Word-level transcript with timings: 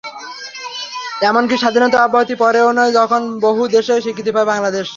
এমনকি 1.21 1.55
স্বাধীনতার 1.57 2.05
অব্যবহিত 2.05 2.31
পরেও 2.39 2.69
নয়, 2.77 2.91
যখন 2.99 3.21
বহু 3.45 3.61
দেশের 3.75 4.01
স্বীকৃতি 4.03 4.31
পায়নি 4.31 4.49
বাংলাদেশ। 4.51 4.87